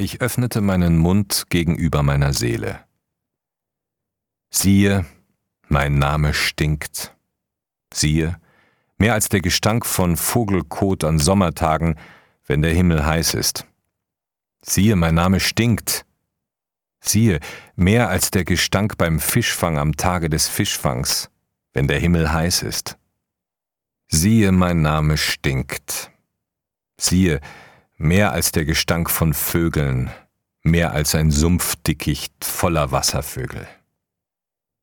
[0.00, 2.84] Ich öffnete meinen Mund gegenüber meiner Seele.
[4.48, 5.04] Siehe,
[5.66, 7.16] mein Name stinkt.
[7.92, 8.40] Siehe,
[8.96, 11.98] mehr als der Gestank von Vogelkot an Sommertagen,
[12.46, 13.66] wenn der Himmel heiß ist.
[14.64, 16.06] Siehe, mein Name stinkt.
[17.00, 17.40] Siehe,
[17.74, 21.28] mehr als der Gestank beim Fischfang am Tage des Fischfangs,
[21.72, 22.96] wenn der Himmel heiß ist.
[24.06, 26.12] Siehe, mein Name stinkt.
[27.00, 27.40] Siehe,
[27.98, 30.10] mehr als der Gestank von Vögeln,
[30.62, 33.66] mehr als ein Sumpfdickicht voller Wasservögel.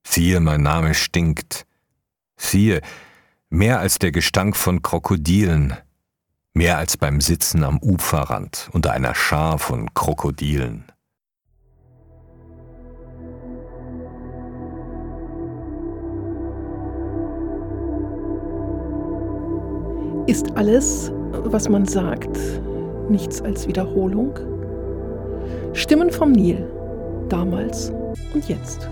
[0.05, 1.65] Siehe, mein Name stinkt.
[2.37, 2.81] Siehe,
[3.49, 5.77] mehr als der Gestank von Krokodilen,
[6.53, 10.84] mehr als beim Sitzen am Uferrand unter einer Schar von Krokodilen.
[20.27, 22.35] Ist alles, was man sagt,
[23.09, 24.39] nichts als Wiederholung?
[25.73, 26.65] Stimmen vom Nil,
[27.29, 27.91] damals
[28.34, 28.89] und jetzt.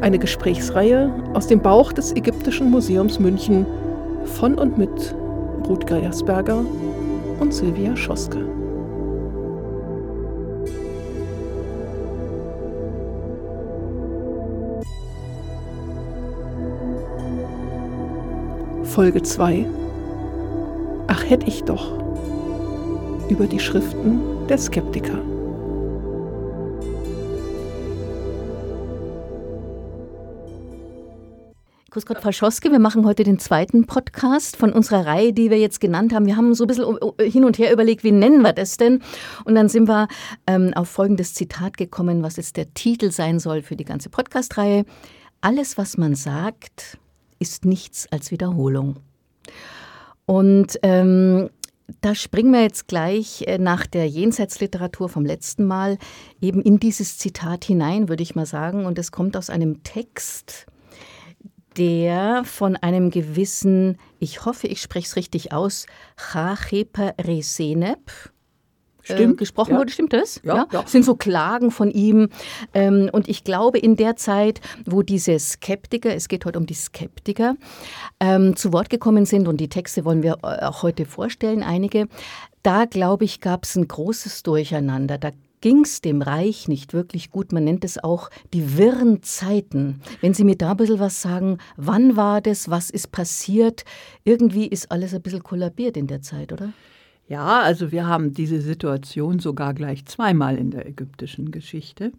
[0.00, 3.66] Eine Gesprächsreihe aus dem Bauch des Ägyptischen Museums München
[4.24, 5.14] von und mit
[5.68, 6.64] Ruth Geiersberger
[7.40, 8.44] und Silvia Schoske.
[18.84, 19.66] Folge 2
[21.08, 22.03] Ach hätte ich doch
[23.28, 25.18] über die Schriften der Skeptiker.
[31.90, 32.72] Grüß Gott, Frau Schoske.
[32.72, 36.26] Wir machen heute den zweiten Podcast von unserer Reihe, die wir jetzt genannt haben.
[36.26, 39.00] Wir haben so ein bisschen hin und her überlegt, wie nennen wir das denn?
[39.44, 40.08] Und dann sind wir
[40.48, 44.84] ähm, auf folgendes Zitat gekommen, was jetzt der Titel sein soll für die ganze Podcast-Reihe.
[45.40, 46.98] Alles, was man sagt,
[47.38, 48.96] ist nichts als Wiederholung.
[50.26, 51.48] Und ähm,
[52.00, 55.98] da springen wir jetzt gleich äh, nach der Jenseitsliteratur vom letzten Mal
[56.40, 58.86] eben in dieses Zitat hinein, würde ich mal sagen.
[58.86, 60.66] Und es kommt aus einem Text,
[61.76, 65.86] der von einem gewissen, ich hoffe, ich spreche es richtig aus,
[66.16, 68.32] Chacheper Resenep
[69.08, 69.78] äh, gesprochen ja.
[69.78, 69.92] wurde.
[69.92, 70.40] Stimmt das?
[70.44, 70.66] Ja, ja.
[70.72, 70.86] ja.
[70.86, 72.28] sind so Klagen von ihm.
[72.72, 76.74] Ähm, und ich glaube, in der Zeit, wo diese Skeptiker, es geht heute um die
[76.74, 77.56] Skeptiker,
[78.20, 82.08] ähm, zu Wort gekommen sind, und die Texte wollen wir äh, auch heute vorstellen, einige,
[82.62, 85.18] da glaube ich, gab es ein großes Durcheinander.
[85.18, 85.30] Da
[85.64, 87.50] ging es dem Reich nicht wirklich gut.
[87.50, 90.02] Man nennt es auch die wirren Zeiten.
[90.20, 93.86] Wenn Sie mir da ein bisschen was sagen, wann war das, was ist passiert?
[94.24, 96.74] Irgendwie ist alles ein bisschen kollabiert in der Zeit, oder?
[97.26, 102.12] Ja, also wir haben diese Situation sogar gleich zweimal in der ägyptischen Geschichte.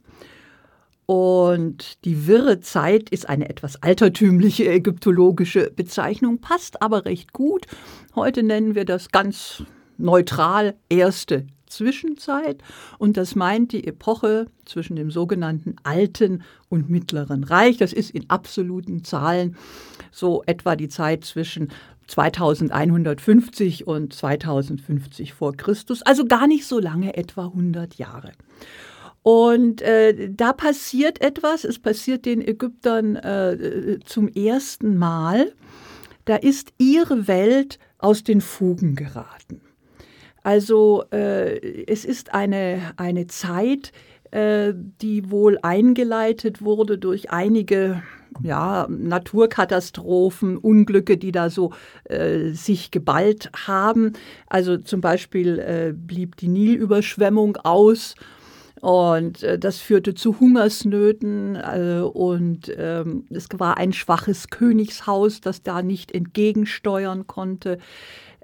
[1.06, 7.68] Und die wirre Zeit ist eine etwas altertümliche ägyptologische Bezeichnung, passt aber recht gut.
[8.16, 9.64] Heute nennen wir das ganz
[9.98, 12.62] neutral erste Zwischenzeit
[12.98, 17.78] und das meint die Epoche zwischen dem sogenannten Alten und Mittleren Reich.
[17.78, 19.56] Das ist in absoluten Zahlen
[20.12, 21.70] so etwa die Zeit zwischen
[22.08, 28.32] 2150 und 2050 vor Christus, also gar nicht so lange, etwa 100 Jahre.
[29.24, 35.52] Und äh, da passiert etwas, es passiert den Ägyptern äh, zum ersten Mal,
[36.26, 39.62] da ist ihre Welt aus den Fugen geraten.
[40.44, 43.92] Also äh, es ist eine, eine Zeit,
[44.30, 48.04] äh, die wohl eingeleitet wurde durch einige
[48.44, 51.72] ja, Naturkatastrophen, Unglücke, die da so
[52.06, 54.14] äh, sich geballt haben.
[54.48, 58.16] Also zum Beispiel äh, blieb die Nilüberschwemmung aus
[58.82, 65.64] und äh, das führte zu Hungersnöten äh, und ähm, es war ein schwaches Königshaus, das
[65.64, 67.80] da nicht entgegensteuern konnte.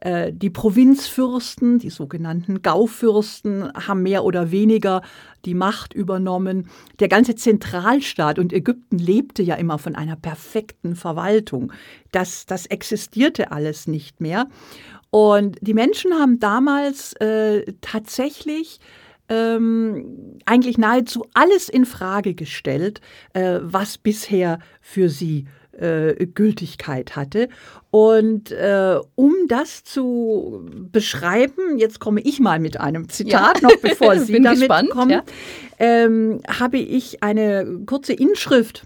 [0.01, 5.01] Äh, die Provinzfürsten, die sogenannten Gaufürsten, haben mehr oder weniger
[5.45, 6.67] die Macht übernommen.
[6.99, 11.71] Der ganze Zentralstaat und Ägypten lebte ja immer von einer perfekten Verwaltung.
[12.11, 14.47] Das, das existierte alles nicht mehr.
[15.11, 18.79] Und die Menschen haben damals äh, tatsächlich
[19.29, 23.01] ähm, eigentlich nahezu alles in Frage gestellt,
[23.33, 25.60] äh, was bisher für sie äh,
[26.25, 27.49] Gültigkeit hatte.
[27.91, 33.67] Und äh, um das zu beschreiben, jetzt komme ich mal mit einem Zitat, ja.
[33.67, 35.23] noch bevor Sie damit gespannt, kommen, ja.
[35.79, 38.85] ähm, habe ich eine kurze Inschrift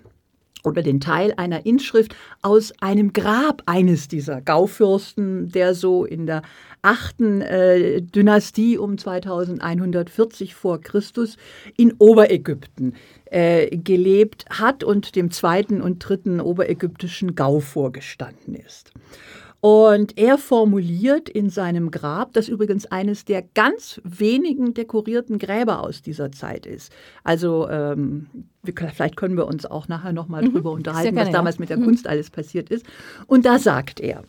[0.66, 6.42] oder den Teil einer Inschrift aus einem Grab eines dieser Gaufürsten, der so in der
[6.82, 11.38] achten äh, Dynastie um 2140 vor Christus
[11.78, 12.94] in Oberägypten
[13.26, 18.92] äh, gelebt hat und dem zweiten und dritten oberägyptischen Gau vorgestanden ist.
[19.66, 26.04] Und er formuliert in seinem Grab, das übrigens eines der ganz wenigen dekorierten Gräber aus
[26.04, 26.94] dieser Zeit ist.
[27.24, 28.28] Also ähm,
[28.62, 30.54] wir, vielleicht können wir uns auch nachher nochmal mhm.
[30.54, 31.62] drüber unterhalten, gerne, was damals ja.
[31.62, 31.86] mit der mhm.
[31.86, 32.86] Kunst alles passiert ist.
[33.26, 34.22] Und da sagt er,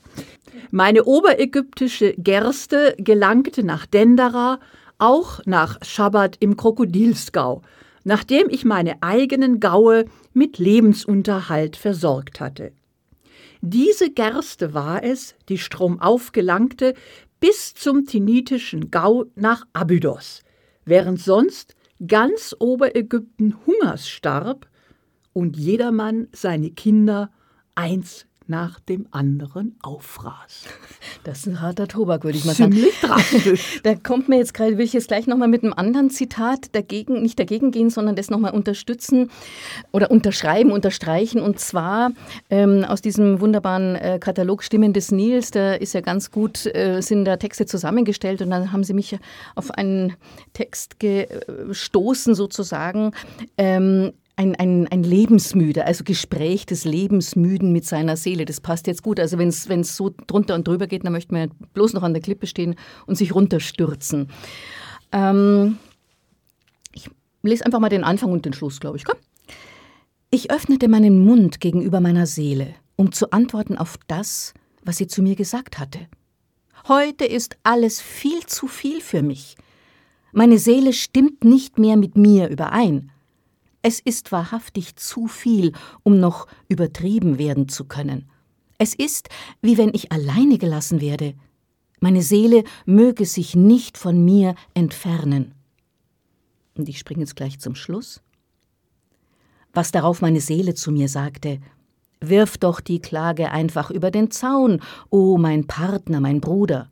[0.70, 4.58] meine oberägyptische Gerste gelangte nach Dendera,
[4.96, 7.60] auch nach Schabbat im Krokodilsgau,
[8.04, 12.72] nachdem ich meine eigenen Gaue mit Lebensunterhalt versorgt hatte.
[13.68, 16.94] Diese Gerste war es, die stromauf gelangte
[17.40, 20.44] bis zum Tinitischen Gau nach Abydos,
[20.84, 21.74] während sonst
[22.06, 24.68] ganz Oberägypten Hungers starb
[25.32, 27.32] und jedermann seine Kinder
[27.74, 30.64] eins nach dem anderen auffraß.
[31.24, 33.14] Das ist ein harter Tobak, würde ich mal Ziemlich sagen.
[33.14, 33.80] drastisch.
[33.82, 37.22] da kommt mir jetzt gerade, will ich jetzt gleich nochmal mit einem anderen Zitat dagegen,
[37.22, 39.30] nicht dagegen gehen, sondern das nochmal unterstützen
[39.92, 41.40] oder unterschreiben, unterstreichen.
[41.40, 42.12] Und zwar
[42.50, 47.00] ähm, aus diesem wunderbaren äh, Katalog Stimmen des Nils, da ist ja ganz gut, äh,
[47.00, 49.18] sind da Texte zusammengestellt und dann haben sie mich
[49.54, 50.14] auf einen
[50.52, 53.12] Text gestoßen sozusagen.
[53.58, 58.44] Ähm, ein, ein, ein Lebensmüde, also Gespräch des Lebensmüden mit seiner Seele.
[58.44, 59.18] Das passt jetzt gut.
[59.18, 62.22] Also wenn es so drunter und drüber geht, dann möchte man bloß noch an der
[62.22, 64.28] Klippe stehen und sich runterstürzen.
[65.12, 65.78] Ähm,
[66.92, 67.10] ich
[67.42, 69.04] lese einfach mal den Anfang und den Schluss, glaube ich.
[69.04, 69.16] Komm.
[70.30, 74.52] Ich öffnete meinen Mund gegenüber meiner Seele, um zu antworten auf das,
[74.84, 76.00] was sie zu mir gesagt hatte.
[76.88, 79.56] Heute ist alles viel zu viel für mich.
[80.32, 83.10] Meine Seele stimmt nicht mehr mit mir überein.
[83.88, 85.70] Es ist wahrhaftig zu viel,
[86.02, 88.28] um noch übertrieben werden zu können.
[88.78, 89.28] Es ist,
[89.62, 91.34] wie wenn ich alleine gelassen werde.
[92.00, 95.54] Meine Seele möge sich nicht von mir entfernen.
[96.76, 98.20] Und ich springe jetzt gleich zum Schluss.
[99.72, 101.60] Was darauf meine Seele zu mir sagte,
[102.20, 104.80] Wirf doch die Klage einfach über den Zaun,
[105.10, 106.90] o oh mein Partner, mein Bruder.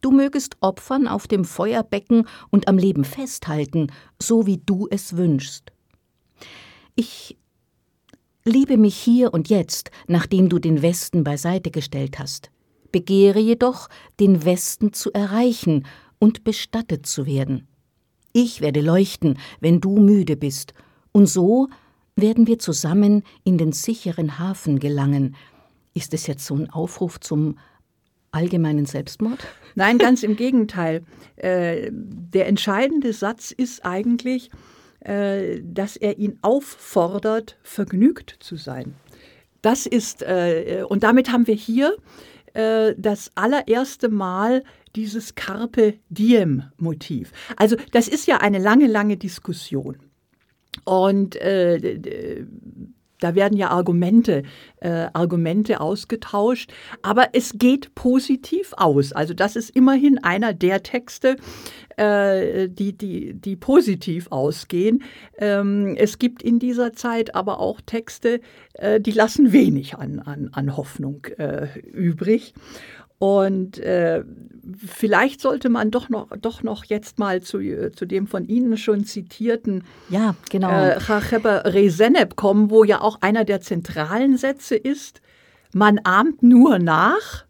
[0.00, 5.70] Du mögest opfern auf dem Feuerbecken und am Leben festhalten, so wie du es wünschst.
[7.00, 7.38] Ich
[8.44, 12.50] liebe mich hier und jetzt, nachdem du den Westen beiseite gestellt hast,
[12.92, 13.88] begehre jedoch,
[14.20, 15.86] den Westen zu erreichen
[16.18, 17.66] und bestattet zu werden.
[18.34, 20.74] Ich werde leuchten, wenn du müde bist,
[21.10, 21.68] und so
[22.16, 25.36] werden wir zusammen in den sicheren Hafen gelangen.
[25.94, 27.56] Ist es jetzt so ein Aufruf zum
[28.30, 29.38] allgemeinen Selbstmord?
[29.74, 31.02] Nein, ganz im Gegenteil.
[31.36, 34.50] Äh, der entscheidende Satz ist eigentlich,
[35.02, 38.94] dass er ihn auffordert, vergnügt zu sein.
[39.62, 41.96] Das ist, äh, und damit haben wir hier
[42.54, 44.64] äh, das allererste Mal
[44.96, 47.32] dieses Carpe Diem Motiv.
[47.56, 49.98] Also das ist ja eine lange, lange Diskussion.
[50.84, 52.46] Und äh,
[53.20, 54.42] da werden ja Argumente,
[54.80, 56.72] äh, Argumente ausgetauscht,
[57.02, 59.12] aber es geht positiv aus.
[59.12, 61.36] Also das ist immerhin einer der Texte,
[61.96, 65.02] äh, die, die, die positiv ausgehen.
[65.38, 68.40] Ähm, es gibt in dieser Zeit aber auch Texte,
[68.74, 72.54] äh, die lassen wenig an, an, an Hoffnung äh, übrig.
[73.20, 74.24] Und äh,
[74.86, 77.60] vielleicht sollte man doch noch, doch noch jetzt mal zu,
[77.94, 80.70] zu dem von Ihnen schon zitierten ja, genau.
[80.70, 80.98] äh,
[81.68, 85.20] Resenep kommen, wo ja auch einer der zentralen Sätze ist,
[85.74, 87.44] man ahmt nur nach,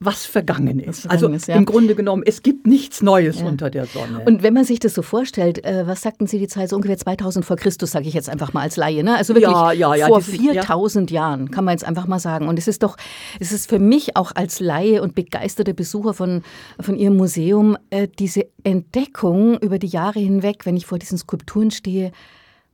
[0.00, 1.00] was vergangen ist.
[1.00, 1.56] Vergangen also ist, ja.
[1.56, 3.46] im Grunde genommen, es gibt nichts Neues ja.
[3.46, 4.22] unter der Sonne.
[4.24, 6.96] Und wenn man sich das so vorstellt, äh, was sagten Sie die Zeit, so ungefähr
[6.96, 9.16] 2000 vor Christus, sage ich jetzt einfach mal als Laie, ne?
[9.16, 12.46] also wirklich ja, vor 4000 Jahren, kann man jetzt einfach mal sagen.
[12.46, 12.96] Und es ist doch,
[13.40, 16.42] es ist für mich auch als Laie und begeisterter Besucher von,
[16.78, 21.72] von Ihrem Museum äh, diese Entdeckung über die Jahre hinweg, wenn ich vor diesen Skulpturen
[21.72, 22.12] stehe,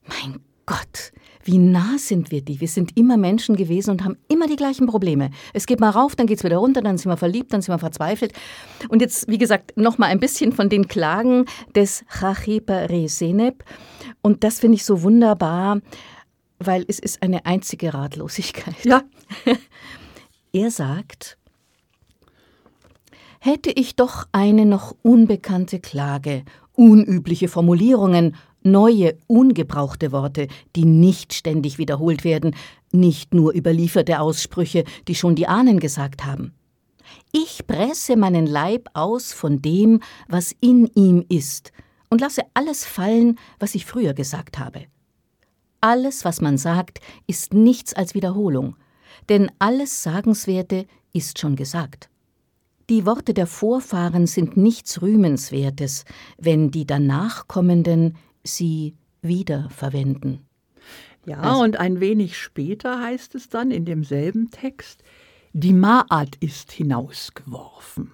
[0.07, 1.11] mein Gott,
[1.45, 2.59] wie nah sind wir die?
[2.59, 5.29] Wir sind immer Menschen gewesen und haben immer die gleichen Probleme.
[5.53, 7.73] Es geht mal rauf, dann geht es wieder runter, dann sind wir verliebt, dann sind
[7.73, 8.33] wir verzweifelt.
[8.89, 13.63] Und jetzt, wie gesagt, noch mal ein bisschen von den Klagen des Chachipa Resenep.
[14.23, 15.81] Und das finde ich so wunderbar,
[16.57, 18.83] weil es ist eine einzige Ratlosigkeit.
[18.83, 19.03] Ja.
[20.51, 21.37] er sagt,
[23.39, 31.77] hätte ich doch eine noch unbekannte Klage, unübliche Formulierungen, neue, ungebrauchte Worte, die nicht ständig
[31.77, 32.55] wiederholt werden,
[32.91, 36.53] nicht nur überlieferte Aussprüche, die schon die Ahnen gesagt haben.
[37.31, 41.71] Ich presse meinen Leib aus von dem, was in ihm ist,
[42.09, 44.85] und lasse alles fallen, was ich früher gesagt habe.
[45.81, 48.75] Alles, was man sagt, ist nichts als Wiederholung,
[49.29, 52.09] denn alles Sagenswerte ist schon gesagt.
[52.89, 56.05] Die Worte der Vorfahren sind nichts Rühmenswertes,
[56.37, 58.15] wenn die danach kommenden
[58.45, 60.45] sie wiederverwenden.
[61.25, 65.03] Ja, also, und ein wenig später heißt es dann in demselben Text,
[65.53, 68.11] die Maat ist hinausgeworfen.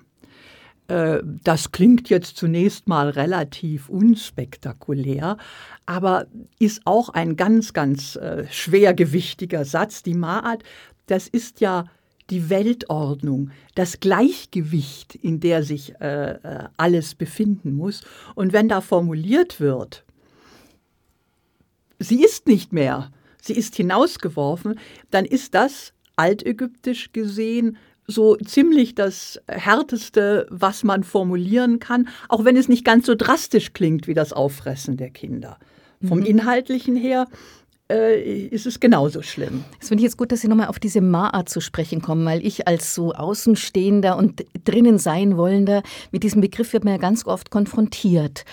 [0.88, 5.38] Äh, das klingt jetzt zunächst mal relativ unspektakulär,
[5.86, 6.28] aber
[6.60, 10.04] ist auch ein ganz, ganz äh, schwergewichtiger Satz.
[10.04, 10.64] Die Maat,
[11.08, 11.86] das ist ja
[12.30, 18.04] die Weltordnung, das Gleichgewicht, in der sich äh, äh, alles befinden muss.
[18.36, 20.06] Und wenn da formuliert wird,
[22.02, 24.80] sie ist nicht mehr, sie ist hinausgeworfen,
[25.10, 27.78] dann ist das altägyptisch gesehen
[28.08, 33.74] so ziemlich das Härteste, was man formulieren kann, auch wenn es nicht ganz so drastisch
[33.74, 35.58] klingt wie das Auffressen der Kinder.
[36.04, 36.26] Vom mhm.
[36.26, 37.28] Inhaltlichen her
[37.92, 39.64] äh, ist es genauso schlimm.
[39.80, 42.46] Es finde ich jetzt gut, dass Sie nochmal auf diese Maat zu sprechen kommen, weil
[42.46, 47.26] ich als so Außenstehender und drinnen sein wollender mit diesem Begriff wird man ja ganz
[47.26, 48.46] oft konfrontiert.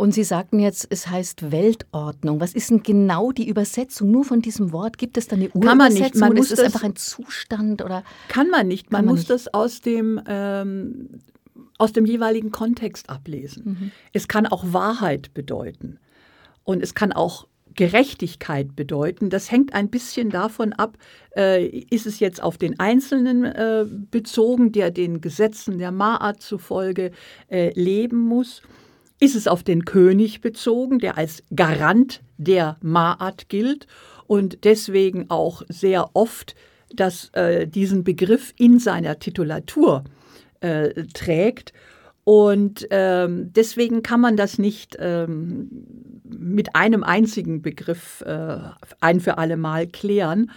[0.00, 2.40] Und Sie sagten jetzt, es heißt Weltordnung.
[2.40, 4.96] Was ist denn genau die Übersetzung nur von diesem Wort?
[4.96, 5.68] Gibt es da eine Urübersetzung?
[5.68, 6.14] Kann man nicht.
[6.14, 8.02] Man muss ist es einfach ein Zustand oder?
[8.28, 8.90] Kann man nicht.
[8.90, 9.30] Man, man muss nicht.
[9.30, 11.20] das aus dem ähm,
[11.76, 13.62] aus dem jeweiligen Kontext ablesen.
[13.78, 13.90] Mhm.
[14.14, 15.98] Es kann auch Wahrheit bedeuten.
[16.64, 19.28] Und es kann auch Gerechtigkeit bedeuten.
[19.28, 20.96] Das hängt ein bisschen davon ab,
[21.36, 27.10] äh, ist es jetzt auf den Einzelnen äh, bezogen, der den Gesetzen der Maat zufolge
[27.50, 28.62] äh, leben muss.
[29.20, 33.86] Ist es auf den König bezogen, der als Garant der Maat gilt
[34.26, 36.54] und deswegen auch sehr oft
[36.94, 40.04] das, äh, diesen Begriff in seiner Titulatur
[40.60, 41.72] äh, trägt.
[42.30, 45.68] Und ähm, deswegen kann man das nicht ähm,
[46.22, 48.56] mit einem einzigen Begriff äh,
[49.00, 50.52] ein für alle Mal klären.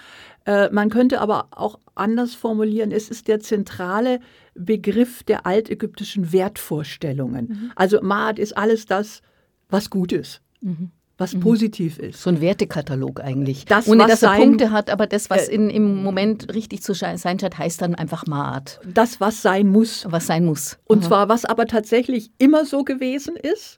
[0.46, 4.20] Äh, man könnte aber auch anders formulieren, es ist der zentrale
[4.53, 7.48] Begriff der altägyptischen Wertvorstellungen.
[7.48, 7.72] Mhm.
[7.75, 9.24] Also Maat ist alles das,
[9.68, 10.44] was gut ist.
[10.62, 10.92] Mhm
[11.24, 11.39] was mhm.
[11.39, 12.22] positiv ist.
[12.22, 13.63] So ein Wertekatalog eigentlich.
[13.63, 16.84] Das, Ohne dass er sein, Punkte hat, aber das, was äh, in, im Moment richtig
[16.84, 18.82] zu sein scheint, heißt dann einfach Maat.
[18.86, 20.06] Das, was sein muss.
[20.10, 20.77] Was sein muss.
[20.84, 21.08] Und Aha.
[21.08, 23.77] zwar, was aber tatsächlich immer so gewesen ist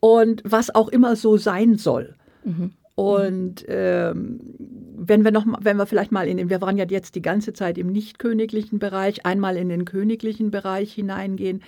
[0.00, 2.16] und was auch immer so sein soll.
[2.42, 2.72] Mhm.
[2.96, 4.40] Und ähm,
[4.96, 7.52] wenn wir noch, wenn wir vielleicht mal in den, wir waren ja jetzt die ganze
[7.52, 11.62] Zeit im nicht königlichen Bereich, einmal in den königlichen Bereich hineingehen,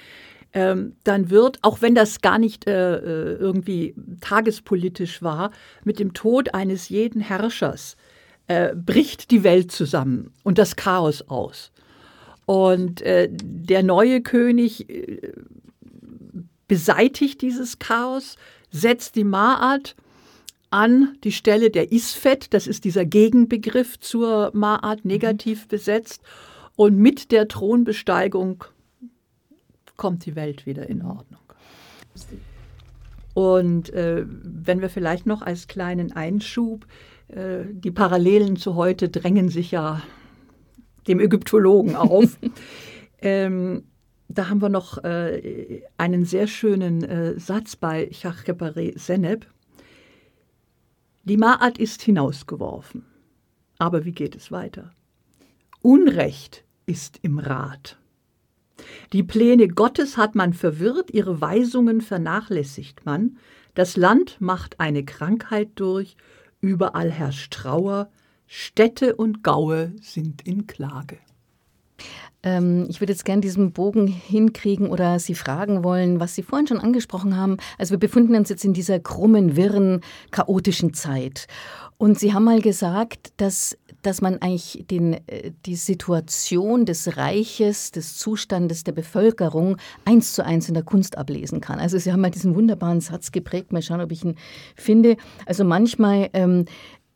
[0.55, 5.51] ähm, dann wird, auch wenn das gar nicht äh, äh, irgendwie tagespolitisch war,
[5.83, 7.97] mit dem Tod eines jeden Herrschers
[8.47, 11.73] äh, bricht die Welt zusammen und das Chaos aus.
[12.47, 15.33] Und äh, der neue König äh,
[16.69, 18.37] beseitigt dieses Chaos,
[18.71, 19.97] setzt die Maat
[20.71, 26.23] an die Stelle der Isfet, das ist dieser Gegenbegriff zur Maat, negativ besetzt.
[26.77, 28.65] Und mit der Thronbesteigung
[29.97, 31.41] kommt die Welt wieder in Ordnung.
[33.35, 36.87] Und äh, wenn wir vielleicht noch als kleinen Einschub,
[37.29, 40.03] äh, die Parallelen zu heute drängen sich ja
[41.09, 42.39] dem Ägyptologen auf.
[43.23, 43.85] ähm,
[44.29, 49.47] da haben wir noch äh, einen sehr schönen äh, Satz bei Chachkepare Seneb.
[51.25, 53.05] Die Maat ist hinausgeworfen.
[53.79, 54.93] Aber wie geht es weiter?
[55.83, 57.99] Unrecht ist im Rat.
[59.13, 63.39] Die Pläne Gottes hat man verwirrt, ihre Weisungen vernachlässigt man.
[63.75, 66.17] Das Land macht eine Krankheit durch,
[66.61, 68.11] überall herrscht Trauer,
[68.47, 71.19] Städte und Gaue sind in Klage.
[72.45, 76.67] Ähm, ich würde jetzt gerne diesen Bogen hinkriegen oder Sie fragen wollen, was Sie vorhin
[76.67, 77.57] schon angesprochen haben.
[77.79, 81.47] Also wir befinden uns jetzt in dieser krummen, wirren, chaotischen Zeit.
[81.97, 87.91] Und Sie haben mal gesagt, dass, dass man eigentlich den, äh, die Situation des Reiches,
[87.91, 91.79] des Zustandes der Bevölkerung eins zu eins in der Kunst ablesen kann.
[91.79, 94.37] Also Sie haben mal diesen wunderbaren Satz geprägt, mal schauen, ob ich ihn
[94.77, 95.17] finde.
[95.47, 96.67] Also manchmal ähm,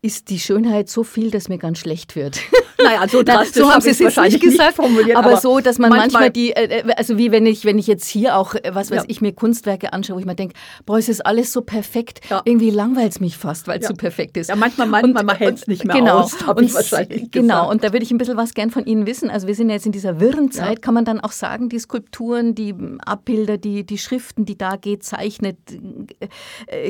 [0.01, 2.41] ist die Schönheit so viel, dass mir ganz schlecht wird.
[2.81, 5.79] Naja, so, Na, so haben Sie es jetzt nicht gesagt, nicht aber, aber, so, dass
[5.79, 8.55] man manchmal, manchmal die, äh, äh, also wie wenn ich, wenn ich jetzt hier auch,
[8.55, 9.05] äh, was weiß ja.
[9.09, 10.55] ich, mir Kunstwerke anschaue, wo ich mir denke,
[10.87, 12.21] boah, es ist alles so perfekt.
[12.31, 12.41] Ja.
[12.45, 13.89] Irgendwie langweilt es mich fast, weil es ja.
[13.89, 14.49] so perfekt ist.
[14.49, 16.21] Ja, manchmal, manchmal man hält es nicht mehr genau.
[16.21, 17.71] aus, und, ich wahrscheinlich Genau, gesagt.
[17.73, 19.29] und da würde ich ein bisschen was gern von Ihnen wissen.
[19.29, 21.81] Also wir sind ja jetzt in dieser wirren Zeit, kann man dann auch sagen, die
[21.81, 22.75] Skulpturen, die
[23.05, 25.57] Abbilder, die, die Schriften, die da gezeichnet,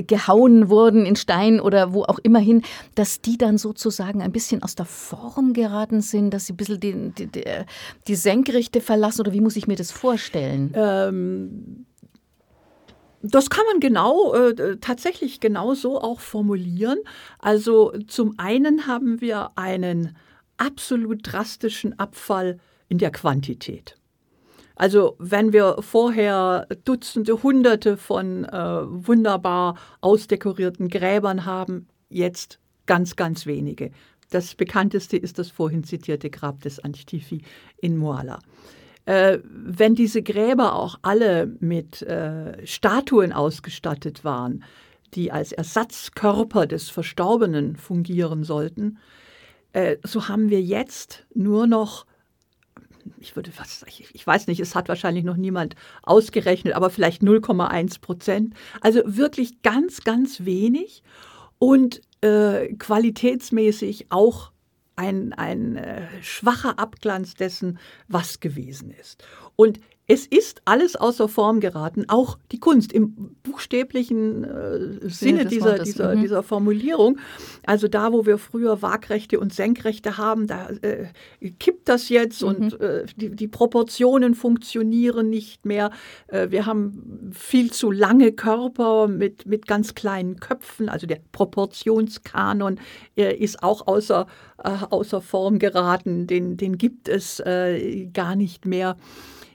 [0.06, 2.62] gehauen wurden in Stein oder wo auch immer hin,
[2.98, 6.80] dass die dann sozusagen ein bisschen aus der Form geraten sind, dass sie ein bisschen
[6.80, 7.40] die, die,
[8.08, 10.72] die, Senkrechte verlassen oder wie muss ich mir das vorstellen?
[10.74, 11.86] Ähm,
[13.22, 16.98] das kann man genau, äh, tatsächlich genau so auch formulieren.
[17.38, 20.16] Also zum einen haben wir einen
[20.56, 23.96] absolut drastischen Abfall in der Quantität.
[24.74, 28.56] Also wenn wir vorher Dutzende, Hunderte von äh,
[28.88, 33.92] wunderbar ausdekorierten Gräbern haben, jetzt ganz, ganz wenige.
[34.30, 37.42] das bekannteste ist das vorhin zitierte Grab des Antifi
[37.80, 38.40] in Moala.
[39.04, 44.64] Äh, wenn diese Gräber auch alle mit äh, Statuen ausgestattet waren,
[45.14, 48.98] die als Ersatzkörper des Verstorbenen fungieren sollten,
[49.72, 52.04] äh, so haben wir jetzt nur noch
[53.20, 58.02] ich würde was, ich weiß nicht, es hat wahrscheinlich noch niemand ausgerechnet, aber vielleicht 0,1
[58.02, 58.54] Prozent.
[58.82, 61.02] Also wirklich ganz, ganz wenig
[61.58, 64.52] und äh, qualitätsmäßig auch
[64.96, 69.24] ein, ein äh, schwacher Abglanz dessen, was gewesen ist.
[69.54, 75.80] Und es ist alles außer Form geraten, auch die Kunst im buchstäblichen äh, Sinne dieser,
[75.80, 76.22] dieser, mhm.
[76.22, 77.18] dieser Formulierung.
[77.66, 81.08] Also da, wo wir früher Waagrechte und Senkrechte haben, da äh,
[81.58, 82.48] kippt das jetzt mhm.
[82.48, 85.90] und äh, die, die, Proportionen funktionieren nicht mehr.
[86.28, 90.88] Äh, wir haben viel zu lange Körper mit, mit ganz kleinen Köpfen.
[90.88, 92.80] Also der Proportionskanon
[93.14, 94.26] äh, ist auch außer,
[94.64, 96.26] äh, außer Form geraten.
[96.26, 97.42] Den, den gibt es
[98.12, 98.96] gar nicht mehr.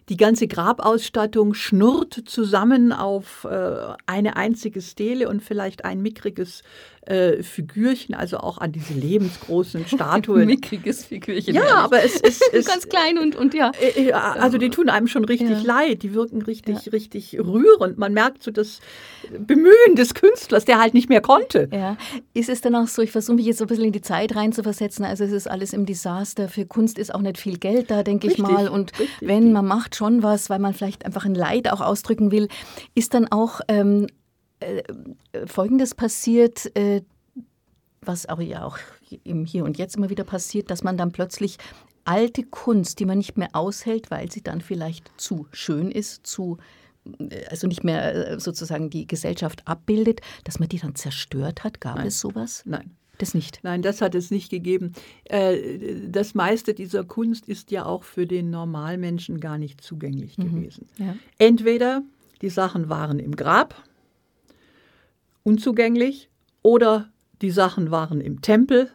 [0.10, 6.64] Die ganze Grabausstattung schnurrt zusammen auf äh, eine einzige Stele und vielleicht ein mickriges
[7.06, 10.46] äh, Figürchen, also auch an diese lebensgroßen Statuen.
[10.46, 11.56] Mickriges Figürchen.
[11.56, 13.72] Ja, aber es ist ganz klein und, und ja.
[13.80, 15.62] Äh, äh, also die tun einem schon richtig ja.
[15.62, 16.92] leid, die wirken richtig, ja.
[16.92, 17.98] richtig rührend.
[17.98, 18.80] Man merkt so das
[19.38, 21.70] Bemühen des Künstlers, der halt nicht mehr konnte.
[21.72, 21.98] Ja.
[22.34, 24.36] Ist es dann auch so, ich versuche mich jetzt so ein bisschen in die Zeit
[24.36, 28.04] reinzuversetzen, also es ist alles im Desaster, für Kunst ist auch nicht viel Geld da,
[28.04, 28.68] denke ich mal.
[28.68, 29.28] Und richtig.
[29.28, 32.48] wenn man macht schon was, weil man vielleicht einfach ein Leid auch ausdrücken will,
[32.96, 34.08] ist dann auch ähm,
[34.64, 34.84] äh,
[35.46, 37.02] Folgendes passiert, äh,
[38.02, 38.78] was auch ja auch
[39.24, 41.58] im Hier und Jetzt immer wieder passiert, dass man dann plötzlich
[42.06, 46.58] alte Kunst, die man nicht mehr aushält, weil sie dann vielleicht zu schön ist, zu
[47.30, 51.82] äh, also nicht mehr sozusagen die Gesellschaft abbildet, dass man die dann zerstört hat.
[51.82, 52.08] Gab Nein.
[52.08, 52.64] es sowas?
[52.66, 52.92] Nein.
[53.20, 53.60] Das nicht.
[53.62, 54.94] Nein, das hat es nicht gegeben.
[55.30, 60.56] Das meiste dieser Kunst ist ja auch für den Normalmenschen gar nicht zugänglich mhm.
[60.56, 60.90] gewesen.
[60.98, 61.16] Ja.
[61.38, 62.02] Entweder
[62.42, 63.76] die Sachen waren im Grab,
[65.44, 66.30] unzugänglich
[66.62, 67.10] oder
[67.42, 68.90] die Sachen waren im Tempel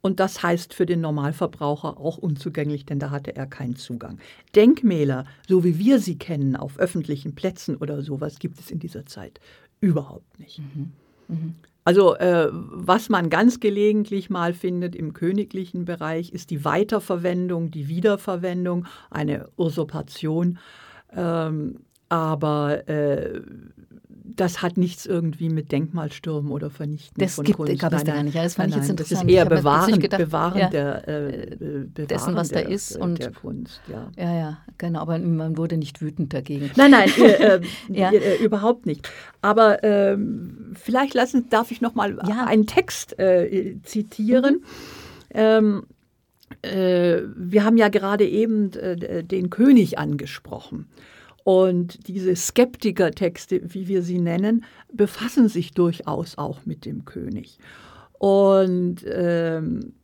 [0.00, 4.18] und das heißt für den Normalverbraucher auch unzugänglich, denn da hatte er keinen Zugang.
[4.54, 9.06] Denkmäler, so wie wir sie kennen, auf öffentlichen Plätzen oder sowas, gibt es in dieser
[9.06, 9.40] Zeit
[9.80, 10.60] überhaupt nicht.
[10.60, 10.92] Mhm.
[11.28, 11.54] Mhm.
[11.84, 17.88] Also äh, was man ganz gelegentlich mal findet im königlichen Bereich, ist die Weiterverwendung, die
[17.88, 20.58] Wiederverwendung, eine Usurpation.
[21.12, 23.40] Ähm, aber äh,
[24.36, 27.78] das hat nichts irgendwie mit Denkmalstürmen oder Vernichten das von gibt, Kunst.
[27.78, 28.36] gab es da nicht.
[28.36, 29.22] das fand nein, ich jetzt interessant.
[29.22, 32.68] Das ist eher bewahren, gedacht, bewahren, ja, der, äh, äh bewahren dessen, was der, da
[32.68, 33.80] ist und der Kunst.
[33.88, 34.10] Ja.
[34.16, 35.00] ja, ja, genau.
[35.00, 36.70] Aber man wurde nicht wütend dagegen.
[36.76, 38.12] Nein, nein, äh, ja.
[38.12, 39.08] äh, überhaupt nicht.
[39.40, 44.54] Aber ähm, vielleicht lassen, darf ich noch mal einen Text äh, zitieren.
[44.54, 45.34] Mhm.
[45.34, 45.82] Ähm,
[46.62, 50.88] äh, wir haben ja gerade eben den König angesprochen.
[51.48, 57.58] Und diese Skeptikertexte, wie wir sie nennen, befassen sich durchaus auch mit dem König.
[58.18, 59.94] Und ähm,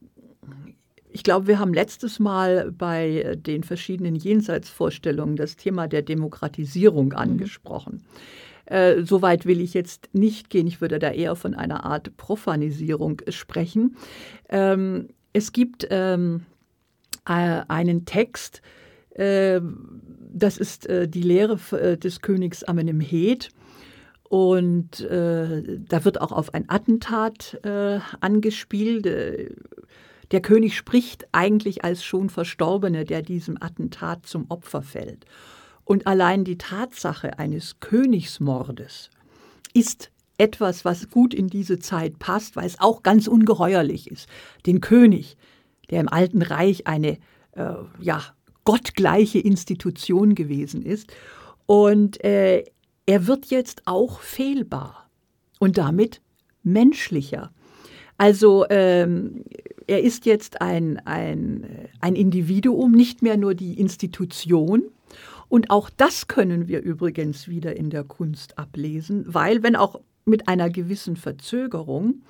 [1.10, 7.16] ich glaube, wir haben letztes Mal bei den verschiedenen Jenseitsvorstellungen das Thema der Demokratisierung mhm.
[7.16, 8.06] angesprochen.
[8.64, 10.66] Äh, Soweit will ich jetzt nicht gehen.
[10.66, 13.98] Ich würde da eher von einer Art Profanisierung sprechen.
[14.48, 16.46] Ähm, es gibt ähm,
[17.28, 18.62] äh, einen Text,
[19.16, 23.50] das ist äh, die Lehre äh, des Königs Amenemhet.
[24.24, 27.60] Und äh, da wird auch auf ein Attentat
[28.20, 29.04] angespielt.
[29.04, 35.24] Der König spricht eigentlich als schon Verstorbene, der diesem Attentat zum Opfer fällt.
[35.84, 39.10] Und allein die Tatsache eines Königsmordes
[39.74, 44.28] ist etwas, was gut in diese Zeit passt, weil es auch ganz ungeheuerlich ist.
[44.66, 45.36] Den König,
[45.90, 47.18] der im Alten Reich eine
[47.52, 48.22] äh, ja,
[48.64, 51.12] gottgleiche Institution gewesen ist.
[51.66, 52.64] Und äh,
[53.06, 55.08] er wird jetzt auch fehlbar
[55.58, 56.20] und damit
[56.62, 57.52] menschlicher.
[58.16, 59.44] Also ähm,
[59.86, 61.66] er ist jetzt ein, ein,
[62.00, 64.84] ein Individuum, nicht mehr nur die Institution.
[65.48, 70.48] Und auch das können wir übrigens wieder in der Kunst ablesen, weil, wenn auch mit
[70.48, 72.22] einer gewissen Verzögerung,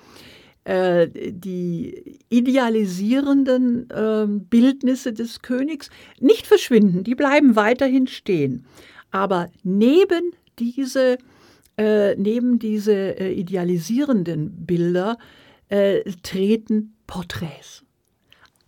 [0.65, 8.65] äh, die idealisierenden äh, Bildnisse des Königs nicht verschwinden, die bleiben weiterhin stehen.
[9.11, 11.17] Aber neben diese,
[11.77, 15.17] äh, neben diese äh, idealisierenden Bilder
[15.69, 17.83] äh, treten Porträts.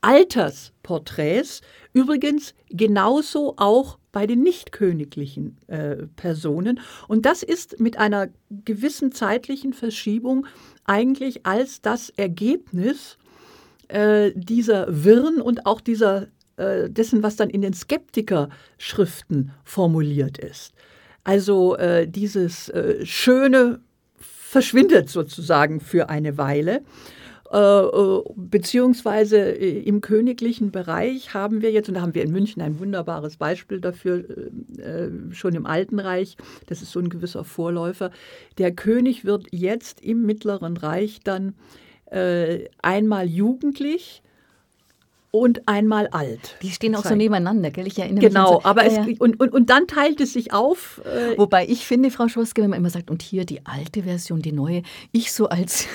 [0.01, 1.61] Altersporträts,
[1.93, 6.79] übrigens genauso auch bei den nicht königlichen äh, Personen.
[7.07, 10.45] Und das ist mit einer gewissen zeitlichen Verschiebung
[10.87, 13.17] eigentlich als das Ergebnis
[13.89, 20.73] äh, dieser Wirren und auch dieser, äh, dessen, was dann in den Skeptiker-Schriften formuliert ist.
[21.23, 23.81] Also äh, dieses äh, Schöne
[24.17, 26.81] verschwindet sozusagen für eine Weile.
[27.51, 32.61] Äh, äh, beziehungsweise im königlichen Bereich haben wir jetzt, und da haben wir in München
[32.61, 34.25] ein wunderbares Beispiel dafür,
[35.31, 36.35] schon im Alten Reich,
[36.67, 38.11] das ist so ein gewisser Vorläufer,
[38.57, 41.53] der König wird jetzt im Mittleren Reich dann
[42.81, 44.21] einmal jugendlich,
[45.39, 46.57] und einmal alt.
[46.61, 47.87] Die stehen auch so nebeneinander, gell?
[47.87, 48.63] Ich erinnere genau, mich.
[48.63, 51.01] Genau, aber ja, es, Und, und, und dann teilt es sich auf.
[51.05, 54.41] Äh Wobei ich finde, Frau Schoske, wenn man immer sagt, und hier die alte Version,
[54.41, 55.87] die neue, ich so als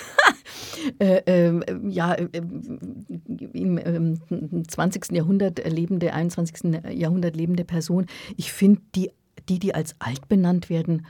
[0.99, 2.15] äh, äh, ja,
[3.53, 4.19] im
[4.69, 5.11] 20.
[5.11, 6.81] Ähm, Jahrhundert lebende, 21.
[6.91, 9.11] Jahrhundert lebende Person, ich finde die,
[9.49, 11.07] die, die als alt benannt werden,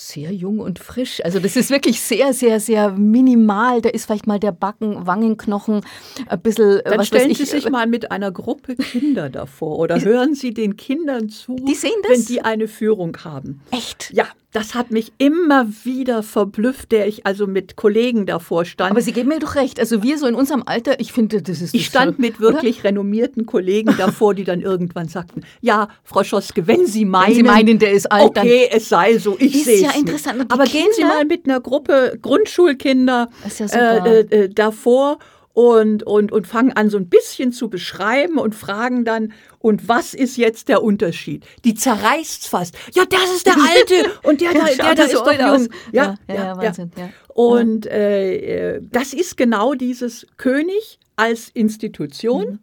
[0.00, 1.20] sehr jung und frisch.
[1.24, 3.80] Also das ist wirklich sehr, sehr, sehr minimal.
[3.80, 5.80] Da ist vielleicht mal der Backen, Wangenknochen
[6.28, 6.80] ein bisschen.
[6.84, 10.54] Dann was stellen ich, Sie sich mal mit einer Gruppe Kinder davor oder hören Sie
[10.54, 12.12] den Kindern zu, die sehen das?
[12.12, 13.60] wenn die eine Führung haben.
[13.72, 14.12] Echt?
[14.12, 18.90] Ja, das hat mich immer wieder verblüfft, der ich also mit Kollegen davor stand.
[18.90, 19.78] Aber Sie geben mir doch recht.
[19.78, 21.74] Also wir so in unserem Alter, ich finde, das ist.
[21.74, 22.88] Ich stand so, mit wirklich oder?
[22.88, 27.42] renommierten Kollegen davor, die dann irgendwann sagten: Ja, Frau Schoske, wenn Sie meinen, wenn Sie
[27.42, 29.80] meinen, der ist alt, okay, es sei so, ich sehe es.
[29.82, 30.40] ja interessant.
[30.50, 30.78] Aber Kinder?
[30.78, 35.18] gehen Sie mal mit einer Gruppe Grundschulkinder ja äh, äh, davor
[35.58, 40.14] und, und, und fangen an, so ein bisschen zu beschreiben und fragen dann, und was
[40.14, 41.44] ist jetzt der Unterschied?
[41.64, 42.76] Die zerreißt fast.
[42.94, 45.68] Ja, das ist der Alte und der, der, der, der, ist doch jung.
[45.90, 47.10] Ja, ja, ja, Wahnsinn, ja.
[47.34, 52.58] Und äh, äh, das ist genau dieses König als Institution mhm.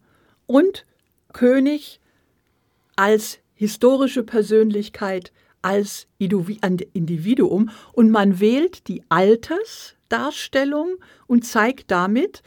[0.45, 0.85] und
[1.33, 1.99] König
[2.95, 7.71] als historische Persönlichkeit, als Individuum.
[7.91, 10.95] Und man wählt die Altersdarstellung
[11.27, 12.41] und zeigt damit,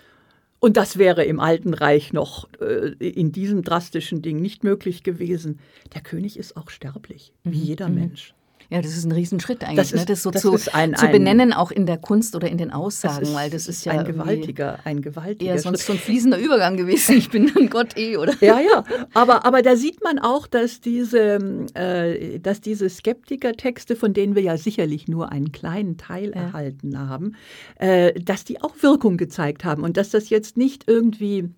[0.60, 5.60] und das wäre im Alten Reich noch äh, in diesem drastischen Ding nicht möglich gewesen.
[5.94, 7.64] Der König ist auch sterblich, wie mhm.
[7.64, 7.94] jeder mhm.
[7.94, 8.34] Mensch.
[8.70, 10.06] Ja, das ist ein Riesenschritt eigentlich, das, ist, ne?
[10.06, 13.22] das so das zu, ein, zu benennen, auch in der Kunst oder in den Aussagen,
[13.22, 15.54] ist, weil das ist ja ein gewaltiger, ein gewaltiger.
[15.54, 17.16] Ja, sonst so ein fließender Übergang gewesen.
[17.16, 18.34] Ich bin dann Gott eh, oder?
[18.42, 18.84] Ja, ja.
[19.14, 21.38] Aber, aber da sieht man auch, dass diese,
[21.74, 26.42] äh, dass diese Skeptiker-Texte, von denen wir ja sicherlich nur einen kleinen Teil ja.
[26.42, 27.36] erhalten haben,
[27.76, 31.48] äh, dass die auch Wirkung gezeigt haben und dass das jetzt nicht irgendwie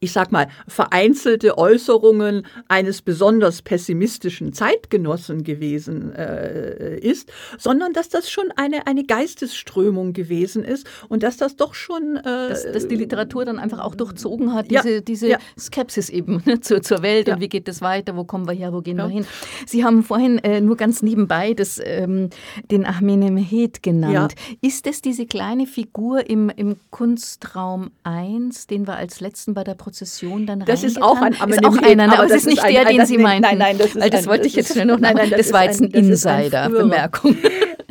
[0.00, 8.30] ich sag mal, vereinzelte Äußerungen eines besonders pessimistischen Zeitgenossen gewesen äh, ist, sondern dass das
[8.30, 12.16] schon eine, eine Geistesströmung gewesen ist und dass das doch schon.
[12.16, 15.38] Äh, dass, dass, die Literatur dann einfach auch durchzogen hat, diese, ja, diese ja.
[15.58, 17.34] Skepsis eben ne, zur, zur Welt ja.
[17.34, 19.26] und wie geht das weiter, wo kommen wir her, wo gehen wir hin.
[19.66, 22.30] Sie haben vorhin äh, nur ganz nebenbei das, ähm,
[22.70, 24.34] den Ahmenemed genannt.
[24.60, 29.74] Ist es diese kleine Figur im, im Kunstraum 1, den wir als letzten bei der
[29.96, 32.84] Prozession dann Das ist auch ein Ist auch einer, aber, aber das ist nicht der,
[32.84, 33.42] den Sie meinten.
[33.42, 35.38] Nein, nein, das ist Weil das ein, wollte ich jetzt schnell noch nein, nein, das,
[35.38, 37.38] das war jetzt ein, eine Insider-Bemerkung.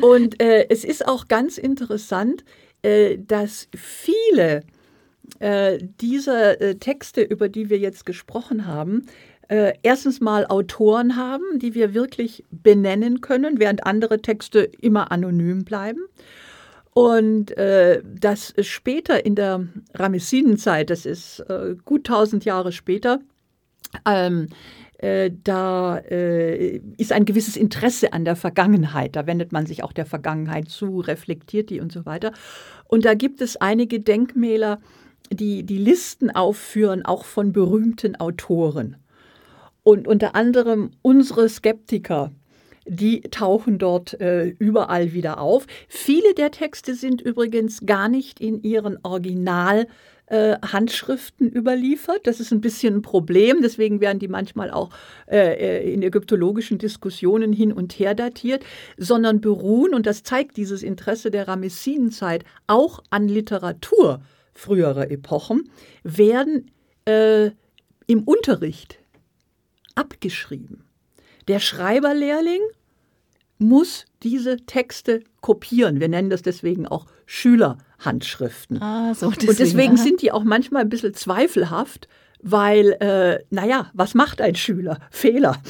[0.00, 2.44] Und äh, es ist auch ganz interessant,
[2.82, 4.62] äh, dass viele
[5.40, 9.06] äh, dieser äh, Texte, über die wir jetzt gesprochen haben,
[9.48, 15.64] äh, erstens mal Autoren haben, die wir wirklich benennen können, während andere Texte immer anonym
[15.64, 16.00] bleiben.
[16.96, 23.20] Und äh, das später in der Ramessinenzeit, das ist äh, gut 1000 Jahre später,
[24.06, 24.48] ähm,
[24.96, 29.14] äh, da äh, ist ein gewisses Interesse an der Vergangenheit.
[29.14, 32.32] Da wendet man sich auch der Vergangenheit zu, reflektiert die und so weiter.
[32.88, 34.80] Und da gibt es einige Denkmäler,
[35.30, 38.96] die die Listen aufführen, auch von berühmten Autoren.
[39.82, 42.32] Und unter anderem unsere Skeptiker
[42.86, 45.66] die tauchen dort äh, überall wieder auf.
[45.88, 49.86] Viele der Texte sind übrigens gar nicht in ihren Original
[50.26, 52.26] äh, Handschriften überliefert.
[52.26, 54.90] Das ist ein bisschen ein Problem, deswegen werden die manchmal auch
[55.30, 58.64] äh, äh, in ägyptologischen Diskussionen hin und her datiert,
[58.96, 64.20] sondern beruhen, und das zeigt dieses Interesse der Ramessinenzeit, auch an Literatur
[64.52, 65.70] früherer Epochen,
[66.02, 66.70] werden
[67.04, 67.50] äh,
[68.06, 68.98] im Unterricht
[69.94, 70.85] abgeschrieben.
[71.48, 72.60] Der Schreiberlehrling
[73.58, 76.00] muss diese Texte kopieren.
[76.00, 78.82] Wir nennen das deswegen auch Schülerhandschriften.
[78.82, 80.02] Ah, so deswegen, Und deswegen ja.
[80.02, 82.08] sind die auch manchmal ein bisschen zweifelhaft,
[82.42, 84.98] weil, äh, naja, was macht ein Schüler?
[85.10, 85.60] Fehler.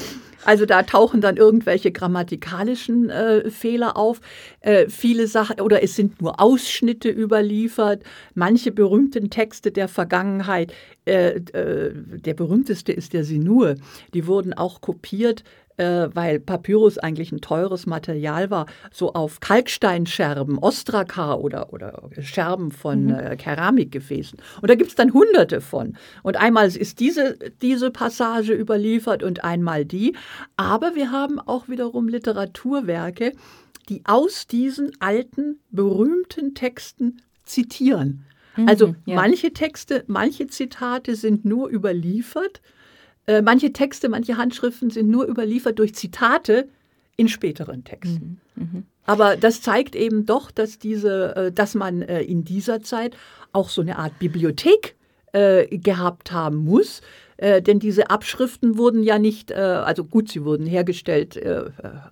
[0.45, 4.21] Also da tauchen dann irgendwelche grammatikalischen äh, Fehler auf.
[4.61, 8.03] Äh, viele Sachen, oder es sind nur Ausschnitte überliefert.
[8.33, 10.73] Manche berühmten Texte der Vergangenheit,
[11.05, 13.75] äh, äh der berühmteste ist der Sinur,
[14.13, 15.43] die wurden auch kopiert
[15.77, 22.71] äh, weil Papyrus eigentlich ein teures Material war, so auf Kalksteinscherben, Ostrakar oder, oder Scherben
[22.71, 23.13] von mhm.
[23.13, 24.39] äh, Keramikgefäßen.
[24.61, 25.95] Und da gibt es dann hunderte von.
[26.23, 30.15] Und einmal ist diese, diese Passage überliefert und einmal die.
[30.57, 33.33] Aber wir haben auch wiederum Literaturwerke,
[33.89, 38.25] die aus diesen alten, berühmten Texten zitieren.
[38.57, 39.15] Mhm, also ja.
[39.15, 42.61] manche Texte, manche Zitate sind nur überliefert,
[43.27, 46.69] äh, manche Texte, manche Handschriften sind nur überliefert durch Zitate
[47.17, 48.39] in späteren Texten.
[48.55, 48.83] Mhm, mh.
[49.05, 53.15] Aber das zeigt eben doch, dass diese, äh, dass man äh, in dieser Zeit
[53.51, 54.95] auch so eine Art Bibliothek
[55.69, 57.01] gehabt haben muss,
[57.39, 61.37] denn diese Abschriften wurden ja nicht, also gut, sie wurden hergestellt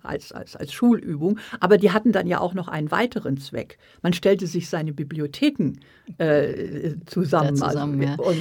[0.02, 3.78] als, als, als Schulübung, aber die hatten dann ja auch noch einen weiteren Zweck.
[4.02, 5.72] Man stellte sich seine Bibliotheken
[7.06, 7.56] zusammen.
[7.56, 8.36] zusammen also, ja.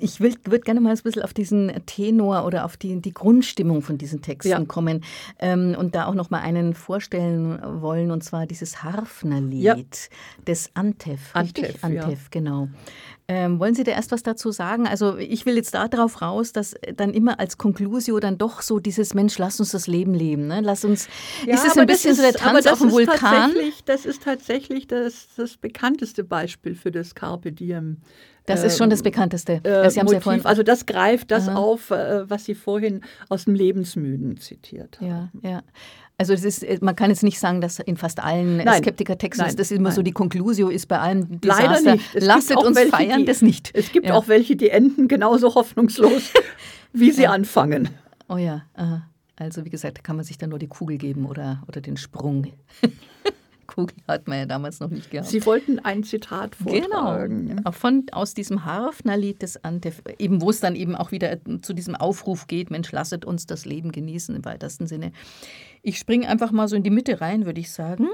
[0.00, 3.98] Ich würde gerne mal ein bisschen auf diesen Tenor oder auf die, die Grundstimmung von
[3.98, 4.64] diesen Texten ja.
[4.64, 5.04] kommen
[5.40, 9.76] ähm, und da auch noch mal einen vorstellen wollen, und zwar dieses Harfnerlied ja.
[10.46, 11.34] des Antef.
[11.34, 12.68] Antef, Antef, genau.
[13.26, 14.86] Ähm, wollen Sie da erst was dazu sagen?
[14.86, 19.14] Also ich will jetzt darauf raus, dass dann immer als Conclusio dann doch so dieses
[19.14, 20.46] Mensch, lass uns das Leben leben.
[20.46, 20.60] Ne?
[20.62, 21.08] Lass uns.
[21.44, 23.52] Ja, ist es ein bisschen so der Tanz auf dem Vulkan?
[23.84, 27.98] Das ist tatsächlich das, das bekannteste Beispiel für das Carpe Diem.
[28.48, 29.64] Das ist schon das ähm, bekannteste.
[29.64, 30.24] Äh, Sie Motiv.
[30.26, 31.56] Ja also das greift das Aha.
[31.56, 35.30] auf, äh, was Sie vorhin aus dem Lebensmüden zitiert haben.
[35.42, 35.62] Ja, ja.
[36.20, 39.54] Also es ist, äh, man kann jetzt nicht sagen, dass in fast allen Skeptiker-Texten das
[39.54, 39.96] ist immer nein.
[39.96, 41.64] so die Conclusio ist bei allen Desaster.
[41.64, 42.14] Leider nicht.
[42.14, 43.70] Es Lasset uns welche, feiern, die, das nicht.
[43.72, 44.14] Es gibt ja.
[44.14, 46.32] auch welche, die enden genauso hoffnungslos,
[46.92, 47.30] wie sie ja.
[47.30, 47.90] anfangen.
[48.28, 49.06] Oh ja, aha.
[49.36, 52.48] also wie gesagt, kann man sich dann nur die Kugel geben oder, oder den Sprung.
[53.78, 55.28] Kugel hat man ja damals noch nicht gehabt.
[55.28, 57.48] Sie wollten ein Zitat vortragen.
[57.48, 61.74] Genau, von, aus diesem Harfnerlied des Antef, eben wo es dann eben auch wieder zu
[61.74, 65.12] diesem Aufruf geht, Mensch, lasset uns das Leben genießen im weitesten Sinne.
[65.82, 68.08] Ich springe einfach mal so in die Mitte rein, würde ich sagen.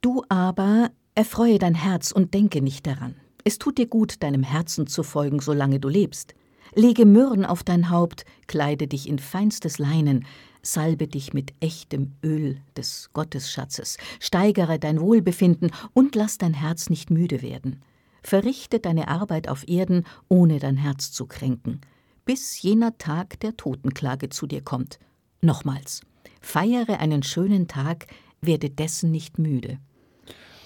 [0.00, 3.14] Du aber erfreue dein Herz und denke nicht daran.
[3.44, 6.34] Es tut dir gut, deinem Herzen zu folgen, solange du lebst.
[6.74, 10.26] Lege Myrrhen auf dein Haupt, kleide dich in feinstes Leinen,
[10.62, 17.10] salbe dich mit echtem Öl des Gottesschatzes, steigere dein Wohlbefinden und lass dein Herz nicht
[17.10, 17.82] müde werden.
[18.22, 21.80] Verrichte deine Arbeit auf Erden, ohne dein Herz zu kränken,
[22.24, 24.98] bis jener Tag der Totenklage zu dir kommt.
[25.40, 26.02] Nochmals,
[26.40, 28.06] feiere einen schönen Tag,
[28.40, 29.78] werde dessen nicht müde.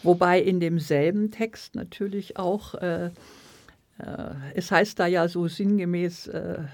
[0.02, 3.11] Wobei in demselben Text natürlich auch, äh,
[3.98, 6.64] äh, es heißt da ja so sinngemäß, äh,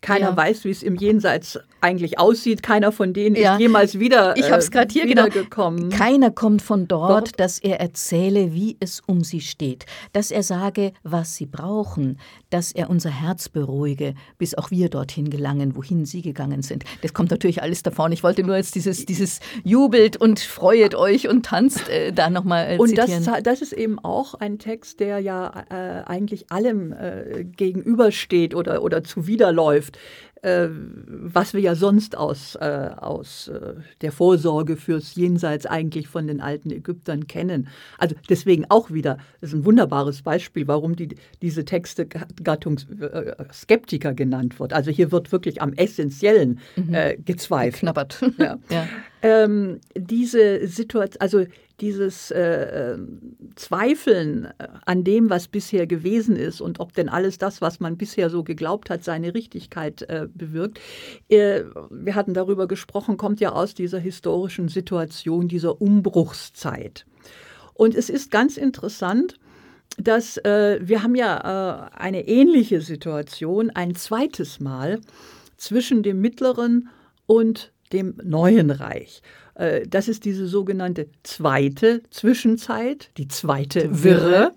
[0.00, 0.36] keiner ja.
[0.36, 2.62] weiß, wie es im Jenseits eigentlich aussieht.
[2.62, 3.54] Keiner von denen ja.
[3.54, 5.28] ist jemals wieder Ich habe es gerade hier genau.
[5.28, 5.90] gekommen.
[5.90, 10.42] Keiner kommt von dort, dort, dass er erzähle, wie es um sie steht, dass er
[10.42, 12.18] sage, was sie brauchen,
[12.50, 16.84] dass er unser Herz beruhige, bis auch wir dorthin gelangen, wohin sie gegangen sind.
[17.02, 18.12] Das kommt natürlich alles davon.
[18.12, 22.74] Ich wollte nur jetzt dieses, dieses jubelt und freuet euch und tanzt äh, da nochmal
[22.74, 23.24] äh, und zitieren.
[23.24, 28.82] Das, das ist eben auch ein Text, der ja äh, eigentlich allem äh, gegenübersteht oder,
[28.82, 29.85] oder zuwiderläuft
[30.42, 36.26] äh, was wir ja sonst aus, äh, aus äh, der Vorsorge fürs Jenseits eigentlich von
[36.26, 37.68] den alten Ägyptern kennen.
[37.98, 43.32] Also deswegen auch wieder, das ist ein wunderbares Beispiel, warum die, diese Texte Gattung äh,
[43.52, 44.72] Skeptiker genannt wird.
[44.72, 46.94] Also hier wird wirklich am Essentiellen mhm.
[46.94, 47.80] Äh, gezweifelt.
[47.80, 48.20] Knabbert.
[48.38, 48.58] Ja.
[48.70, 48.86] ja.
[49.22, 51.44] Ähm, diese Situation, also
[51.80, 52.96] dieses äh,
[53.54, 57.96] Zweifeln äh, an dem, was bisher gewesen ist und ob denn alles das, was man
[57.96, 60.80] bisher so geglaubt hat, seine Richtigkeit äh, bewirkt.
[61.28, 67.06] Äh, wir hatten darüber gesprochen, kommt ja aus dieser historischen Situation, dieser Umbruchszeit.
[67.74, 69.38] Und es ist ganz interessant,
[69.98, 75.00] dass äh, wir haben ja äh, eine ähnliche Situation ein zweites Mal
[75.56, 76.88] zwischen dem mittleren
[77.26, 79.22] und dem neuen Reich.
[79.54, 84.52] Äh, das ist diese sogenannte zweite Zwischenzeit, die zweite Wirre,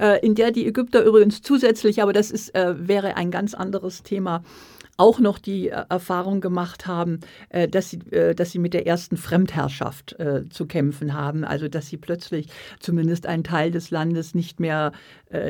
[0.00, 4.02] äh, in der die Ägypter übrigens zusätzlich, aber das ist, äh, wäre ein ganz anderes
[4.02, 4.42] Thema,
[4.96, 8.86] auch noch die äh, Erfahrung gemacht haben, äh, dass sie, äh, dass sie mit der
[8.86, 10.16] ersten Fremdherrschaft
[10.50, 11.44] zu kämpfen haben.
[11.44, 12.48] Also dass sie plötzlich
[12.80, 14.92] zumindest ein Teil des Landes nicht mehr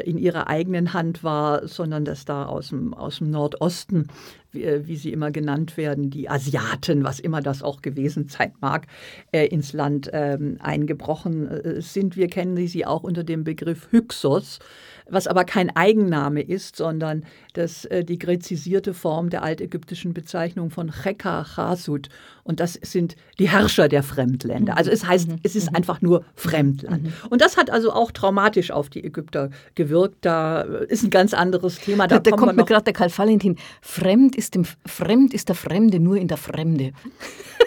[0.05, 4.07] in ihrer eigenen Hand war, sondern dass da aus dem, aus dem Nordosten
[4.53, 8.87] wie, sie immer genannt werden, die Asiaten, was immer das auch gewesen sein mag,
[9.33, 12.17] ins Land ähm, eingebrochen sind.
[12.17, 14.61] Wir kennen sie auch unter dem Begriff Hyksos
[15.09, 20.91] was aber kein Eigenname ist, sondern das, äh, die gräzisierte Form der altägyptischen Bezeichnung von
[20.91, 22.09] Cheka Chasud.
[22.45, 24.77] Und das sind die Herrscher der Fremdländer.
[24.77, 25.37] Also es heißt, mhm.
[25.43, 25.77] es ist mhm.
[25.77, 27.05] einfach nur Fremdland.
[27.05, 27.13] Mhm.
[27.31, 30.19] Und das hat also auch traumatisch auf die Ägypter gewirkt.
[30.23, 32.09] Da ist ein ganz anderes Thema.
[32.09, 33.57] Da, da kommt mir gerade der Karl Valentin.
[33.81, 36.93] Fremd ist, dem, fremd ist der Fremde nur in der Fremde.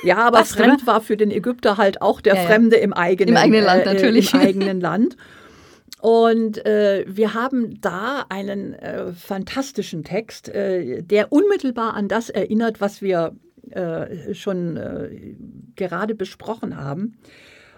[0.04, 0.94] Ja, aber Passt, fremd oder?
[0.94, 4.34] war für den Ägypter halt auch der ja, Fremde im eigenen, Im eigenen Land natürlich.
[4.34, 5.18] Äh, Im eigenen Land.
[6.06, 12.80] Und äh, wir haben da einen äh, fantastischen Text, äh, der unmittelbar an das erinnert,
[12.80, 13.36] was wir
[13.72, 15.36] äh, schon äh,
[15.76, 17.18] gerade besprochen haben.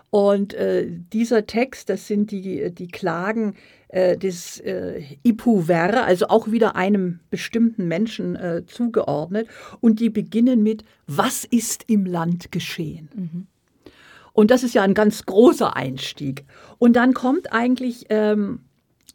[0.10, 3.56] Und äh, dieser Text, das sind die, die Klagen
[3.94, 4.62] des
[5.24, 8.38] Ipuwer, also auch wieder einem bestimmten Menschen
[8.68, 9.48] zugeordnet.
[9.80, 13.08] Und die beginnen mit, was ist im Land geschehen?
[13.16, 13.48] Mhm.
[14.38, 16.45] Und das ist ja ein ganz großer Einstieg.
[16.78, 18.60] Und dann kommt eigentlich ähm,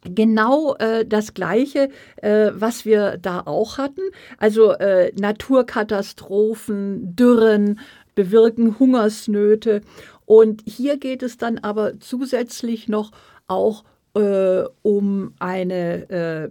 [0.03, 4.01] genau äh, das Gleiche, äh, was wir da auch hatten.
[4.37, 7.79] Also äh, Naturkatastrophen, Dürren
[8.15, 9.79] bewirken Hungersnöte.
[10.25, 13.11] Und hier geht es dann aber zusätzlich noch
[13.47, 16.49] auch äh, um eine äh,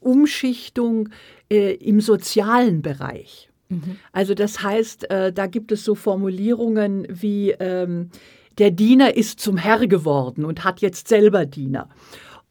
[0.00, 1.10] Umschichtung
[1.48, 3.49] äh, im sozialen Bereich.
[3.70, 3.96] Mhm.
[4.12, 8.10] Also das heißt, äh, da gibt es so Formulierungen wie ähm,
[8.58, 11.88] der Diener ist zum Herr geworden und hat jetzt selber Diener.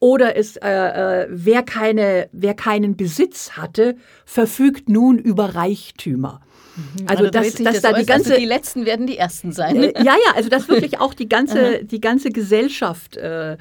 [0.00, 6.40] Oder es, äh, äh, wer, keine, wer keinen Besitz hatte, verfügt nun über Reichtümer.
[6.76, 7.06] Mhm.
[7.06, 9.76] Also, also das, das, das da die ganze also die letzten werden die ersten sein.
[9.76, 13.56] Äh, ja, ja, also dass wirklich auch die ganze die ganze Gesellschaft äh, äh,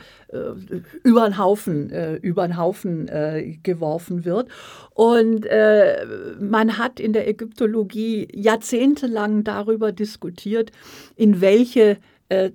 [1.04, 4.48] über einen Haufen äh, über einen Haufen äh, geworfen wird
[4.94, 6.06] und äh,
[6.40, 10.72] man hat in der Ägyptologie jahrzehntelang darüber diskutiert,
[11.16, 11.98] in welche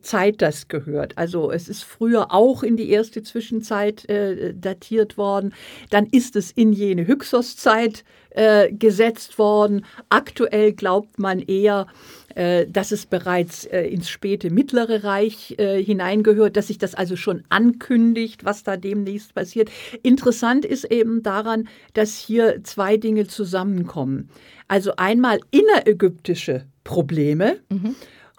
[0.03, 1.19] Zeit das gehört.
[1.19, 5.53] Also es ist früher auch in die erste Zwischenzeit äh, datiert worden.
[5.91, 9.85] Dann ist es in jene Hyksos-Zeit äh, gesetzt worden.
[10.09, 11.87] Aktuell glaubt man eher,
[12.35, 17.17] äh, dass es bereits äh, ins späte Mittlere Reich äh, hineingehört, dass sich das also
[17.17, 19.71] schon ankündigt, was da demnächst passiert.
[20.03, 24.31] Interessant ist eben daran, dass hier zwei Dinge zusammenkommen.
[24.67, 27.61] Also einmal innerägyptische Probleme.
[27.71, 27.95] Mhm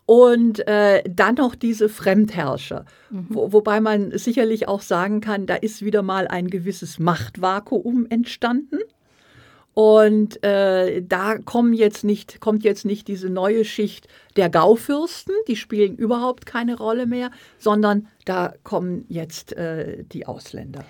[0.06, 3.28] und äh, dann noch diese Fremdherrscher, mhm.
[3.30, 8.80] wo, wobei man sicherlich auch sagen kann, da ist wieder mal ein gewisses Machtvakuum entstanden.
[9.74, 15.58] Und äh, da kommen jetzt nicht, kommt jetzt nicht diese neue Schicht der Gaufürsten, die
[15.58, 20.86] spielen überhaupt keine Rolle mehr, sondern da kommen jetzt äh, die Ausländer.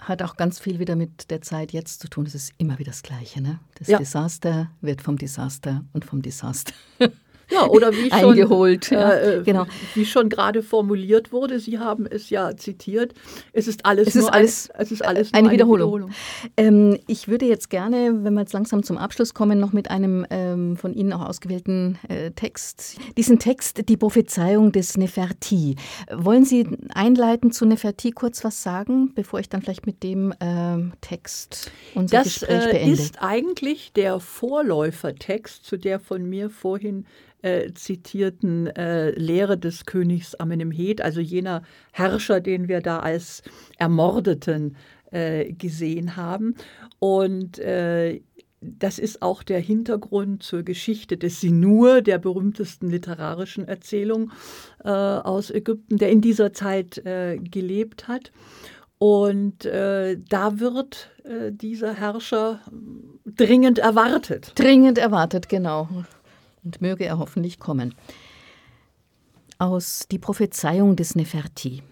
[0.00, 2.26] Hat auch ganz viel wieder mit der Zeit jetzt zu tun.
[2.26, 3.40] Es ist immer wieder das Gleiche.
[3.40, 3.60] Ne?
[3.78, 3.98] Das ja.
[3.98, 6.74] Desaster wird vom Desaster und vom Desaster.
[7.50, 8.90] Ja, oder wie schon, eingeholt.
[8.90, 9.66] Äh, genau.
[9.94, 13.14] Wie schon gerade formuliert wurde, Sie haben es ja zitiert,
[13.52, 15.94] es ist alles, es ist alles, ein, es ist alles eine, Wiederholung.
[15.94, 16.10] Wiederholung.
[16.56, 20.26] Ähm, ich würde jetzt gerne, wenn wir jetzt langsam zum Abschluss kommen, noch mit einem
[20.30, 25.76] ähm, von Ihnen auch ausgewählten äh, Text, diesen Text, die Prophezeiung des Neferti.
[26.12, 30.92] Wollen Sie einleitend zu Neferti kurz was sagen, bevor ich dann vielleicht mit dem ähm,
[31.00, 32.90] Text unser das, Gespräch äh, beende?
[32.96, 37.06] Das ist eigentlich der Vorläufertext zu der von mir vorhin
[37.42, 43.42] äh, zitierten äh, Lehre des Königs Amenemhet, also jener Herrscher, den wir da als
[43.78, 44.76] Ermordeten
[45.10, 46.54] äh, gesehen haben.
[46.98, 48.20] Und äh,
[48.60, 54.32] das ist auch der Hintergrund zur Geschichte des Sinur, der berühmtesten literarischen Erzählung
[54.82, 58.32] äh, aus Ägypten, der in dieser Zeit äh, gelebt hat.
[58.98, 62.60] Und äh, da wird äh, dieser Herrscher
[63.26, 64.52] dringend erwartet.
[64.56, 65.88] Dringend erwartet, genau
[66.66, 67.94] und möge er hoffentlich kommen.
[69.58, 71.82] Aus Die Prophezeiung des Neferti.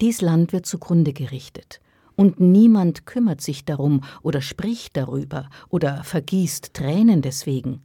[0.00, 1.80] Dies Land wird zugrunde gerichtet,
[2.14, 7.82] und niemand kümmert sich darum oder spricht darüber oder vergießt Tränen deswegen.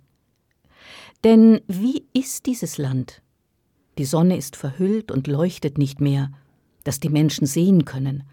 [1.24, 3.22] Denn wie ist dieses Land?
[3.98, 6.32] Die Sonne ist verhüllt und leuchtet nicht mehr,
[6.84, 8.24] dass die Menschen sehen können,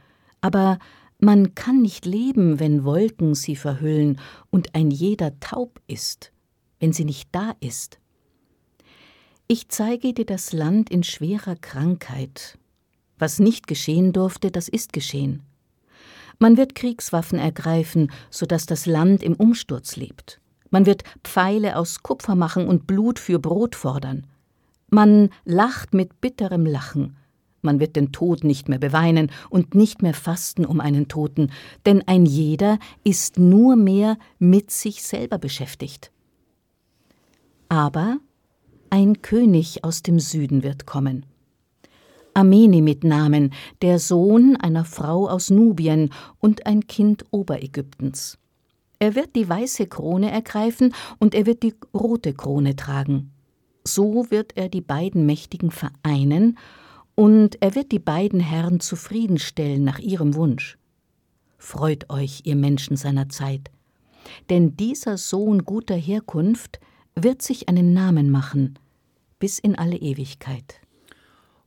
[0.41, 0.79] aber
[1.21, 6.33] man kann nicht leben, wenn Wolken sie verhüllen und ein jeder taub ist
[6.81, 7.99] wenn sie nicht da ist.
[9.47, 12.59] Ich zeige dir das Land in schwerer Krankheit.
[13.19, 15.43] Was nicht geschehen durfte, das ist geschehen.
[16.39, 20.41] Man wird Kriegswaffen ergreifen, so dass das Land im Umsturz lebt.
[20.71, 24.27] Man wird Pfeile aus Kupfer machen und Blut für Brot fordern.
[24.91, 27.17] Man lacht mit bitterem Lachen.
[27.61, 31.51] Man wird den Tod nicht mehr beweinen und nicht mehr fasten um einen Toten,
[31.87, 36.13] denn ein jeder ist nur mehr mit sich selber beschäftigt.
[37.69, 38.19] Aber
[38.91, 41.27] ein König aus dem Süden wird kommen.
[42.33, 43.53] Ameni mit Namen,
[43.83, 48.39] der Sohn einer Frau aus Nubien und ein Kind Oberägyptens.
[49.01, 53.33] Er wird die weiße Krone ergreifen und er wird die rote Krone tragen.
[53.85, 56.59] So wird er die beiden Mächtigen vereinen
[57.15, 60.79] und er wird die beiden Herren zufriedenstellen nach ihrem Wunsch.
[61.59, 63.71] Freut euch, ihr Menschen seiner Zeit,
[64.49, 66.81] denn dieser Sohn guter Herkunft
[67.23, 68.79] wird sich einen Namen machen,
[69.39, 70.81] bis in alle Ewigkeit.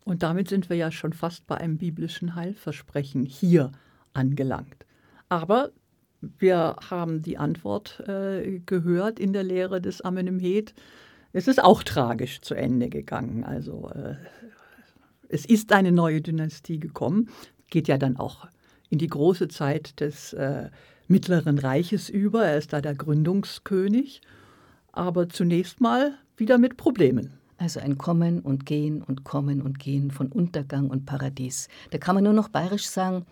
[0.03, 3.71] Und damit sind wir ja schon fast bei einem biblischen Heilversprechen hier
[4.13, 4.85] angelangt.
[5.29, 5.71] Aber
[6.21, 10.73] wir haben die Antwort äh, gehört in der Lehre des Amenemhet.
[11.33, 13.43] Es ist auch tragisch zu Ende gegangen.
[13.43, 14.15] Also äh,
[15.29, 17.29] es ist eine neue Dynastie gekommen,
[17.69, 18.47] geht ja dann auch
[18.89, 20.69] in die große Zeit des äh,
[21.07, 22.45] Mittleren Reiches über.
[22.45, 24.21] Er ist da der Gründungskönig,
[24.91, 27.33] aber zunächst mal wieder mit Problemen.
[27.57, 31.67] Also ein Kommen und Gehen und Kommen und Gehen von Untergang und Paradies.
[31.91, 33.25] Da kann man nur noch bayerisch sagen,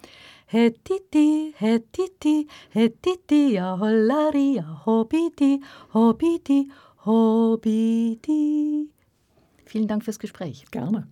[0.46, 5.62] Hetiti, Hetiti, Hetiti, ja hollari, ja hobiti,
[5.94, 6.72] hobiti,
[7.06, 8.90] hobiti.
[9.66, 10.66] Vielen Dank fürs Gespräch.
[10.72, 11.08] Gerne.